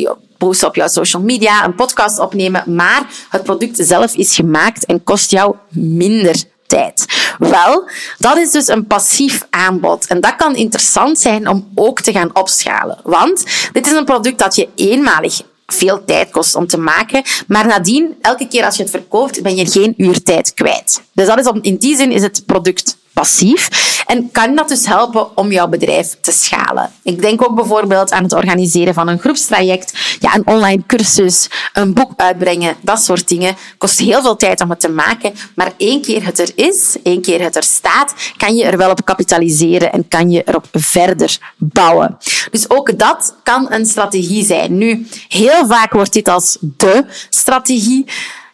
posten 0.46 0.68
op 0.68 0.74
jouw 0.74 0.88
social 0.88 1.22
media, 1.22 1.64
een 1.64 1.74
podcast 1.74 2.18
opnemen, 2.18 2.74
maar 2.74 3.06
het 3.28 3.42
product 3.42 3.76
zelf 3.80 4.14
is 4.14 4.34
gemaakt 4.34 4.84
en 4.84 5.04
kost 5.04 5.30
jou 5.30 5.56
minder 5.68 6.44
tijd. 6.66 7.06
Wel, 7.38 7.88
dat 8.18 8.36
is 8.36 8.50
dus 8.50 8.68
een 8.68 8.86
passief 8.86 9.46
aanbod. 9.50 10.06
En 10.06 10.20
dat 10.20 10.36
kan 10.36 10.56
interessant 10.56 11.18
zijn 11.18 11.48
om 11.48 11.68
ook 11.74 12.00
te 12.00 12.12
gaan 12.12 12.36
opschalen. 12.36 12.98
Want 13.04 13.44
dit 13.72 13.86
is 13.86 13.92
een 13.92 14.04
product 14.04 14.38
dat 14.38 14.54
je 14.54 14.68
eenmalig 14.74 15.42
veel 15.66 16.04
tijd 16.04 16.30
kost 16.30 16.54
om 16.54 16.66
te 16.66 16.78
maken. 16.78 17.22
Maar 17.46 17.66
nadien, 17.66 18.14
elke 18.20 18.48
keer 18.48 18.64
als 18.64 18.76
je 18.76 18.82
het 18.82 18.90
verkoopt, 18.90 19.42
ben 19.42 19.56
je 19.56 19.70
geen 19.70 19.94
uur 19.96 20.22
tijd 20.22 20.54
kwijt. 20.54 21.02
Dus 21.12 21.26
dat 21.26 21.38
is 21.38 21.50
in 21.60 21.76
die 21.76 21.96
zin 21.96 22.12
is 22.12 22.22
het 22.22 22.42
product 22.46 22.96
passief. 23.12 23.68
En 24.06 24.30
kan 24.30 24.54
dat 24.54 24.68
dus 24.68 24.86
helpen 24.86 25.36
om 25.36 25.52
jouw 25.52 25.68
bedrijf 25.68 26.16
te 26.20 26.32
schalen. 26.32 26.90
Ik 27.02 27.22
denk 27.22 27.42
ook 27.42 27.54
bijvoorbeeld 27.54 28.12
aan 28.12 28.22
het 28.22 28.32
organiseren 28.32 28.94
van 28.94 29.08
een 29.08 29.18
groepstraject, 29.18 30.16
ja, 30.20 30.34
een 30.34 30.46
online 30.46 30.82
cursus, 30.86 31.50
een 31.72 31.92
boek 31.92 32.12
uitbrengen, 32.16 32.76
dat 32.80 33.02
soort 33.02 33.28
dingen. 33.28 33.56
Kost 33.78 33.98
heel 33.98 34.22
veel 34.22 34.36
tijd 34.36 34.60
om 34.60 34.70
het 34.70 34.80
te 34.80 34.90
maken, 34.90 35.32
maar 35.54 35.72
één 35.76 36.02
keer 36.02 36.24
het 36.24 36.38
er 36.38 36.50
is, 36.54 36.96
één 37.02 37.22
keer 37.22 37.42
het 37.42 37.56
er 37.56 37.62
staat, 37.62 38.14
kan 38.36 38.56
je 38.56 38.64
er 38.64 38.76
wel 38.76 38.90
op 38.90 39.04
kapitaliseren 39.04 39.92
en 39.92 40.08
kan 40.08 40.30
je 40.30 40.42
erop 40.44 40.66
verder 40.72 41.38
bouwen. 41.56 42.18
Dus 42.50 42.70
ook 42.70 42.98
dat 42.98 43.34
kan 43.42 43.72
een 43.72 43.86
strategie 43.86 44.44
zijn. 44.44 44.78
Nu, 44.78 45.06
heel 45.28 45.66
vaak 45.66 45.92
wordt 45.92 46.12
dit 46.12 46.28
als 46.28 46.56
de 46.60 47.04
strategie 47.28 48.04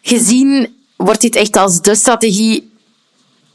gezien, 0.01 0.75
wordt 0.95 1.21
dit 1.21 1.35
echt 1.35 1.57
als 1.57 1.81
de 1.81 1.95
strategie 1.95 2.68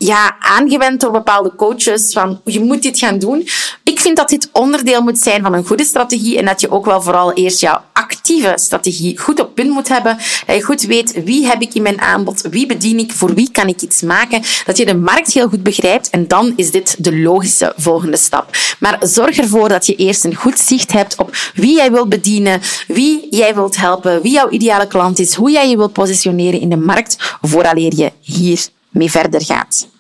ja, 0.05 0.37
aangewend 0.39 1.01
door 1.01 1.11
bepaalde 1.11 1.53
coaches 1.57 2.13
van 2.13 2.41
je 2.45 2.61
moet 2.61 2.83
dit 2.83 2.99
gaan 2.99 3.19
doen. 3.19 3.49
Ik 3.83 4.01
vind 4.01 4.17
dat 4.17 4.29
dit 4.29 4.49
onderdeel 4.53 5.03
moet 5.03 5.19
zijn 5.19 5.43
van 5.43 5.55
een 5.55 5.67
goede 5.67 5.85
strategie 5.85 6.39
en 6.39 6.45
dat 6.45 6.61
je 6.61 6.71
ook 6.71 6.85
wel 6.85 7.03
vooral 7.03 7.33
eerst 7.33 7.61
jouw 7.61 7.81
actieve 7.93 8.53
strategie 8.57 9.19
goed 9.19 9.41
op 9.41 9.55
punt 9.55 9.71
moet 9.71 9.89
hebben. 9.89 10.19
Dat 10.47 10.57
je 10.57 10.63
goed 10.63 10.83
weet 10.83 11.25
wie 11.25 11.47
heb 11.47 11.63
ik 11.63 11.75
in 11.75 11.83
mijn 11.83 12.01
aanbod, 12.01 12.41
wie 12.51 12.67
bedien 12.67 12.99
ik, 12.99 13.13
voor 13.13 13.35
wie 13.35 13.51
kan 13.51 13.69
ik 13.69 13.83
iets 13.83 14.03
maken. 14.03 14.43
Dat 14.67 14.77
je 14.77 14.87
de 14.87 14.97
markt 14.97 15.33
heel 15.33 15.49
goed 15.49 15.63
begrijpt 15.63 16.11
en 16.11 16.29
dan 16.29 16.53
is 16.57 16.71
dit 16.71 17.05
de 17.05 17.19
logische 17.19 17.73
volgende 17.77 18.17
stap. 18.17 18.57
Maar 18.79 18.99
zorg 19.01 19.39
ervoor 19.39 19.69
dat 19.69 19.87
je 19.87 19.97
eerst 19.97 20.25
een 20.25 20.35
goed 20.35 20.59
zicht 20.59 20.93
hebt 20.93 21.17
op 21.17 21.37
wie 21.55 21.77
jij 21.77 21.91
wilt 21.91 22.09
bedienen, 22.09 22.61
wie 22.87 23.27
jij 23.31 23.55
wilt 23.55 23.77
helpen, 23.77 24.23
wie 24.23 24.33
jouw 24.33 24.49
ideale 24.49 24.87
klant 24.87 25.19
is, 25.19 25.35
hoe 25.35 25.51
jij 25.51 25.69
je 25.69 25.77
wilt 25.77 25.93
positioneren 25.93 26.61
in 26.61 26.69
de 26.69 26.77
markt, 26.77 27.37
vooraleer 27.43 27.95
je 27.97 28.13
hier 28.21 28.69
mee 28.91 29.11
verder 29.11 29.45
gaat. 29.45 29.93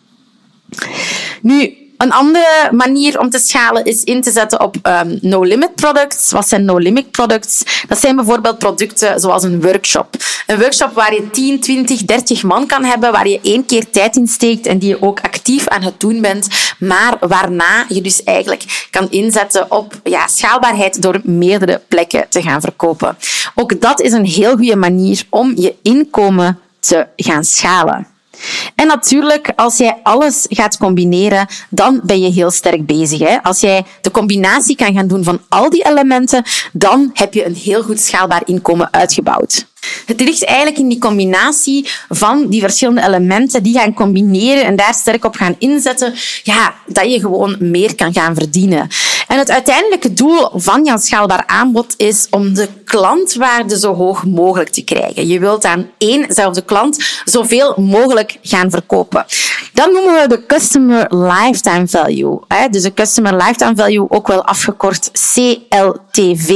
Nu, 1.42 1.84
Een 1.96 2.12
andere 2.12 2.68
manier 2.70 3.18
om 3.18 3.30
te 3.30 3.38
schalen 3.38 3.84
is 3.84 4.04
in 4.04 4.20
te 4.22 4.30
zetten 4.30 4.60
op 4.60 4.76
um, 4.82 5.18
no-limit 5.20 5.74
products. 5.74 6.30
Wat 6.30 6.48
zijn 6.48 6.64
no-limit 6.64 7.10
products? 7.10 7.62
Dat 7.88 8.00
zijn 8.00 8.16
bijvoorbeeld 8.16 8.58
producten 8.58 9.20
zoals 9.20 9.42
een 9.42 9.62
workshop. 9.62 10.16
Een 10.46 10.58
workshop 10.58 10.92
waar 10.92 11.14
je 11.14 11.30
10, 11.30 11.60
20, 11.60 12.04
30 12.04 12.42
man 12.42 12.66
kan 12.66 12.84
hebben, 12.84 13.12
waar 13.12 13.28
je 13.28 13.40
één 13.42 13.66
keer 13.66 13.90
tijd 13.90 14.16
in 14.16 14.26
steekt 14.26 14.66
en 14.66 14.78
die 14.78 14.88
je 14.88 15.02
ook 15.02 15.20
actief 15.20 15.68
aan 15.68 15.82
het 15.82 16.00
doen 16.00 16.20
bent, 16.20 16.48
maar 16.78 17.16
waarna 17.20 17.84
je 17.88 18.00
dus 18.00 18.22
eigenlijk 18.22 18.88
kan 18.90 19.10
inzetten 19.10 19.70
op 19.70 20.00
ja, 20.04 20.26
schaalbaarheid 20.26 21.02
door 21.02 21.20
meerdere 21.22 21.80
plekken 21.88 22.26
te 22.28 22.42
gaan 22.42 22.60
verkopen. 22.60 23.16
Ook 23.54 23.80
dat 23.80 24.00
is 24.00 24.12
een 24.12 24.26
heel 24.26 24.56
goede 24.56 24.76
manier 24.76 25.22
om 25.28 25.52
je 25.56 25.74
inkomen 25.82 26.58
te 26.80 27.06
gaan 27.16 27.44
schalen. 27.44 28.13
En 28.74 28.86
natuurlijk, 28.86 29.52
als 29.56 29.76
jij 29.76 30.00
alles 30.02 30.46
gaat 30.48 30.76
combineren, 30.76 31.46
dan 31.70 32.00
ben 32.04 32.20
je 32.20 32.30
heel 32.30 32.50
sterk 32.50 32.86
bezig. 32.86 33.18
Hè? 33.18 33.42
Als 33.42 33.60
jij 33.60 33.84
de 34.00 34.10
combinatie 34.10 34.76
kan 34.76 34.94
gaan 34.94 35.06
doen 35.06 35.24
van 35.24 35.40
al 35.48 35.70
die 35.70 35.86
elementen, 35.86 36.44
dan 36.72 37.10
heb 37.12 37.34
je 37.34 37.46
een 37.46 37.54
heel 37.54 37.82
goed 37.82 38.00
schaalbaar 38.00 38.42
inkomen 38.44 38.92
uitgebouwd. 38.92 39.66
Het 40.06 40.20
ligt 40.20 40.44
eigenlijk 40.44 40.78
in 40.78 40.88
die 40.88 40.98
combinatie 40.98 41.88
van 42.08 42.48
die 42.48 42.60
verschillende 42.60 43.02
elementen 43.02 43.62
die 43.62 43.78
gaan 43.78 43.94
combineren 43.94 44.64
en 44.64 44.76
daar 44.76 44.94
sterk 44.94 45.24
op 45.24 45.34
gaan 45.34 45.56
inzetten, 45.58 46.14
ja, 46.42 46.74
dat 46.86 47.12
je 47.12 47.20
gewoon 47.20 47.56
meer 47.58 47.94
kan 47.94 48.12
gaan 48.12 48.34
verdienen. 48.34 48.88
En 49.34 49.40
het 49.40 49.50
uiteindelijke 49.50 50.12
doel 50.12 50.50
van 50.54 50.84
jouw 50.84 50.96
schaalbaar 50.96 51.46
aanbod 51.46 51.94
is 51.96 52.26
om 52.30 52.54
de 52.54 52.68
klantwaarde 52.84 53.78
zo 53.78 53.94
hoog 53.94 54.24
mogelijk 54.24 54.70
te 54.70 54.84
krijgen. 54.84 55.26
Je 55.26 55.38
wilt 55.38 55.64
aan 55.64 55.90
éénzelfde 55.98 56.62
klant 56.62 57.04
zoveel 57.24 57.74
mogelijk 57.76 58.38
gaan 58.42 58.70
verkopen. 58.70 59.26
Dan 59.72 59.92
noemen 59.92 60.20
we 60.20 60.28
de 60.28 60.46
Customer 60.46 61.14
Lifetime 61.14 61.88
Value. 61.88 62.38
Dus 62.70 62.82
de 62.82 62.94
Customer 62.94 63.36
Lifetime 63.36 63.76
Value, 63.76 64.10
ook 64.10 64.26
wel 64.26 64.44
afgekort 64.44 65.10
CLTV. 65.32 66.48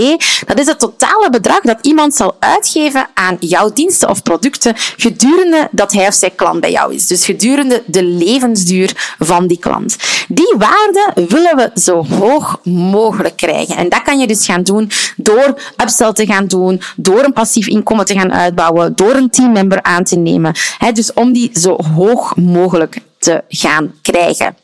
Dat 0.47 0.59
is 0.59 0.67
het 0.67 0.79
totale 0.79 1.31
bedrag 1.31 1.61
dat 1.61 1.79
iemand 1.83 2.15
zal 2.15 2.37
uitgeven 2.39 3.07
aan 3.15 3.37
jouw 3.41 3.73
diensten 3.73 4.09
of 4.09 4.23
producten 4.23 4.75
gedurende 4.77 5.69
dat 5.71 5.93
hij 5.93 6.07
of 6.07 6.15
zij 6.15 6.31
klant 6.31 6.61
bij 6.61 6.71
jou 6.71 6.95
is. 6.95 7.07
Dus 7.07 7.25
gedurende 7.25 7.83
de 7.87 8.05
levensduur 8.05 9.15
van 9.19 9.47
die 9.47 9.59
klant. 9.59 9.97
Die 10.29 10.55
waarde 10.59 11.13
willen 11.15 11.57
we 11.57 11.81
zo 11.81 12.05
hoog 12.07 12.61
mogelijk 12.69 13.37
krijgen. 13.37 13.77
En 13.77 13.89
dat 13.89 14.03
kan 14.03 14.19
je 14.19 14.27
dus 14.27 14.45
gaan 14.45 14.63
doen 14.63 14.91
door 15.17 15.61
upsell 15.83 16.13
te 16.13 16.27
gaan 16.27 16.47
doen, 16.47 16.81
door 16.97 17.25
een 17.25 17.33
passief 17.33 17.67
inkomen 17.67 18.05
te 18.05 18.15
gaan 18.15 18.33
uitbouwen, 18.33 18.97
door 18.97 19.15
een 19.15 19.31
teammember 19.31 19.83
aan 19.83 20.05
te 20.05 20.17
nemen. 20.17 20.55
Dus 20.93 21.13
om 21.13 21.33
die 21.33 21.51
zo 21.53 21.77
hoog 21.95 22.37
mogelijk 22.37 23.01
te 23.19 23.43
gaan 23.49 23.95
krijgen. 24.03 24.57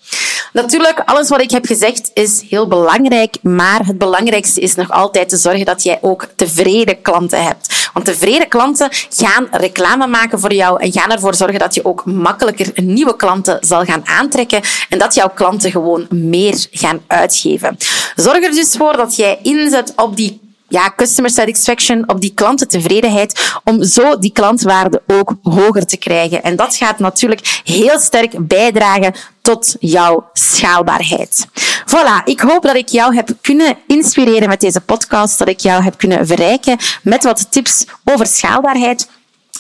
Natuurlijk, 0.53 1.03
alles 1.05 1.29
wat 1.29 1.41
ik 1.41 1.51
heb 1.51 1.67
gezegd 1.67 2.11
is 2.15 2.43
heel 2.49 2.69
belangrijk, 2.69 3.37
maar 3.43 3.87
het 3.87 3.99
belangrijkste 3.99 4.61
is 4.61 4.75
nog 4.75 4.91
altijd 4.91 5.29
te 5.29 5.37
zorgen 5.37 5.65
dat 5.65 5.83
jij 5.83 5.99
ook 6.01 6.29
tevreden 6.37 7.03
klanten 7.03 7.45
hebt. 7.45 7.91
Want 7.93 8.07
tevreden 8.07 8.49
klanten 8.49 8.89
gaan 9.11 9.49
reclame 9.51 10.07
maken 10.07 10.41
voor 10.41 10.53
jou 10.53 10.81
en 10.83 10.93
gaan 10.93 11.11
ervoor 11.11 11.35
zorgen 11.35 11.59
dat 11.59 11.75
je 11.75 11.85
ook 11.85 12.05
makkelijker 12.05 12.73
nieuwe 12.75 13.17
klanten 13.17 13.59
zal 13.61 13.85
gaan 13.85 14.07
aantrekken 14.07 14.61
en 14.89 14.99
dat 14.99 15.15
jouw 15.15 15.31
klanten 15.35 15.71
gewoon 15.71 16.07
meer 16.11 16.67
gaan 16.71 17.01
uitgeven. 17.07 17.77
Zorg 18.15 18.45
er 18.45 18.51
dus 18.51 18.77
voor 18.77 18.97
dat 18.97 19.17
jij 19.17 19.39
inzet 19.43 19.93
op 19.97 20.17
die 20.17 20.44
ja, 20.69 20.93
customer 20.97 21.31
satisfaction, 21.31 22.09
op 22.09 22.21
die 22.21 22.35
klantentevredenheid, 22.35 23.59
om 23.65 23.83
zo 23.83 24.19
die 24.19 24.33
klantwaarde 24.33 25.03
ook 25.07 25.35
hoger 25.43 25.87
te 25.87 25.97
krijgen. 25.97 26.43
En 26.43 26.57
dat 26.57 26.77
gaat 26.77 26.99
natuurlijk 26.99 27.61
heel 27.65 27.99
sterk 27.99 28.47
bijdragen 28.47 29.15
tot 29.43 29.77
jouw 29.81 30.29
schaalbaarheid. 30.33 31.47
Voilà, 31.87 32.25
ik 32.25 32.41
hoop 32.41 32.63
dat 32.63 32.77
ik 32.77 32.89
jou 32.89 33.15
heb 33.15 33.29
kunnen 33.41 33.77
inspireren 33.87 34.49
met 34.49 34.61
deze 34.61 34.81
podcast, 34.81 35.39
dat 35.39 35.49
ik 35.49 35.61
jou 35.61 35.83
heb 35.83 35.99
kunnen 35.99 36.27
verrijken 36.27 36.79
met 37.03 37.25
wat 37.25 37.53
tips 37.53 37.85
over 38.05 38.27
schaalbaarheid. 38.27 39.09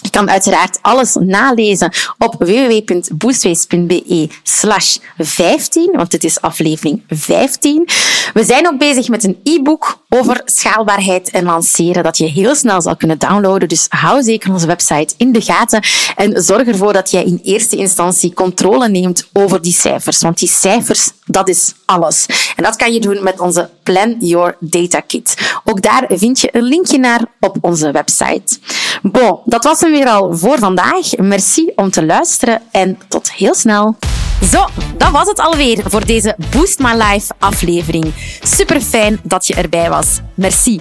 Je 0.04 0.10
kan 0.10 0.30
uiteraard 0.30 0.78
alles 0.82 1.16
nalezen 1.20 1.92
op 2.18 2.34
www.boostways.be 2.38 4.28
slash 4.42 4.96
15, 5.18 5.90
want 5.92 6.10
dit 6.10 6.24
is 6.24 6.40
aflevering 6.40 7.02
15. 7.08 7.88
We 8.34 8.44
zijn 8.44 8.66
ook 8.66 8.78
bezig 8.78 9.08
met 9.08 9.24
een 9.24 9.40
e-book 9.42 9.98
over 10.14 10.42
schaalbaarheid 10.44 11.30
en 11.30 11.44
lanceren 11.44 12.02
dat 12.02 12.18
je 12.18 12.26
heel 12.26 12.54
snel 12.54 12.82
zal 12.82 12.96
kunnen 12.96 13.18
downloaden. 13.18 13.68
Dus 13.68 13.86
hou 13.88 14.22
zeker 14.22 14.52
onze 14.52 14.66
website 14.66 15.14
in 15.16 15.32
de 15.32 15.40
gaten 15.40 15.82
en 16.16 16.42
zorg 16.42 16.66
ervoor 16.66 16.92
dat 16.92 17.10
jij 17.10 17.24
in 17.24 17.40
eerste 17.42 17.76
instantie 17.76 18.34
controle 18.34 18.88
neemt 18.88 19.28
over 19.32 19.62
die 19.62 19.72
cijfers. 19.72 20.20
Want 20.20 20.38
die 20.38 20.48
cijfers, 20.48 21.10
dat 21.24 21.48
is 21.48 21.74
alles. 21.84 22.26
En 22.56 22.62
dat 22.62 22.76
kan 22.76 22.92
je 22.92 23.00
doen 23.00 23.22
met 23.22 23.40
onze 23.40 23.70
Plan 23.82 24.16
Your 24.18 24.56
Data 24.60 25.00
Kit. 25.00 25.34
Ook 25.64 25.82
daar 25.82 26.04
vind 26.08 26.40
je 26.40 26.48
een 26.52 26.62
linkje 26.62 26.98
naar 26.98 27.24
op 27.40 27.56
onze 27.60 27.90
website. 27.90 28.58
Bon, 29.02 29.40
dat 29.44 29.64
was 29.64 29.80
hem 29.80 29.90
weer 29.90 30.08
al 30.08 30.36
voor 30.36 30.58
vandaag. 30.58 31.16
Merci 31.16 31.72
om 31.76 31.90
te 31.90 32.06
luisteren 32.06 32.62
en 32.70 32.98
tot 33.08 33.32
heel 33.32 33.54
snel. 33.54 33.96
Zo, 34.50 34.66
dat 34.96 35.10
was 35.10 35.28
het 35.28 35.40
alweer 35.40 35.82
voor 35.84 36.06
deze 36.06 36.36
Boost 36.50 36.78
My 36.78 36.92
Life 36.92 37.32
aflevering. 37.38 38.14
Super 38.42 38.80
fijn 38.80 39.20
dat 39.22 39.46
je 39.46 39.54
erbij 39.54 39.88
was. 39.88 40.20
Merci. 40.34 40.80